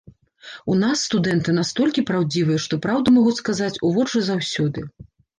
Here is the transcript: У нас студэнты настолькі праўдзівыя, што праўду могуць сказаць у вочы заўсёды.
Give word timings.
У 0.75 0.75
нас 0.83 1.01
студэнты 1.09 1.53
настолькі 1.57 2.03
праўдзівыя, 2.09 2.61
што 2.63 2.79
праўду 2.85 3.13
могуць 3.17 3.35
сказаць 3.41 3.77
у 3.89 3.91
вочы 3.99 4.23
заўсёды. 4.31 4.87